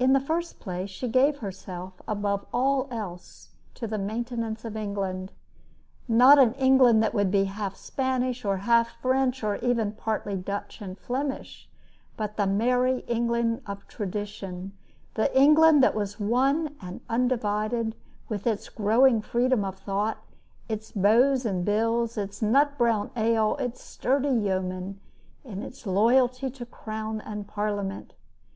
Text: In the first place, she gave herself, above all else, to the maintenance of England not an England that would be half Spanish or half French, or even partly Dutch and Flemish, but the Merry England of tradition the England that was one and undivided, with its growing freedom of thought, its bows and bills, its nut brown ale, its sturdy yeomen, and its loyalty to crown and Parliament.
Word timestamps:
In 0.00 0.14
the 0.14 0.20
first 0.20 0.58
place, 0.58 0.90
she 0.90 1.06
gave 1.06 1.36
herself, 1.38 2.02
above 2.08 2.44
all 2.52 2.88
else, 2.90 3.50
to 3.74 3.86
the 3.86 3.98
maintenance 3.98 4.64
of 4.64 4.76
England 4.76 5.30
not 6.08 6.40
an 6.40 6.54
England 6.54 7.04
that 7.04 7.14
would 7.14 7.30
be 7.30 7.44
half 7.44 7.76
Spanish 7.76 8.44
or 8.44 8.56
half 8.66 8.96
French, 9.00 9.44
or 9.44 9.58
even 9.58 9.92
partly 9.92 10.34
Dutch 10.36 10.80
and 10.82 10.98
Flemish, 10.98 11.68
but 12.16 12.36
the 12.36 12.48
Merry 12.48 13.04
England 13.06 13.62
of 13.64 13.86
tradition 13.86 14.72
the 15.14 15.32
England 15.40 15.84
that 15.84 15.94
was 15.94 16.18
one 16.18 16.74
and 16.82 17.00
undivided, 17.08 17.94
with 18.28 18.48
its 18.48 18.68
growing 18.68 19.22
freedom 19.22 19.64
of 19.64 19.78
thought, 19.78 20.18
its 20.68 20.90
bows 20.90 21.46
and 21.46 21.64
bills, 21.64 22.18
its 22.18 22.42
nut 22.42 22.76
brown 22.76 23.12
ale, 23.16 23.54
its 23.60 23.80
sturdy 23.84 24.30
yeomen, 24.34 24.98
and 25.44 25.62
its 25.62 25.86
loyalty 25.86 26.50
to 26.50 26.66
crown 26.66 27.20
and 27.20 27.46
Parliament. 27.46 28.14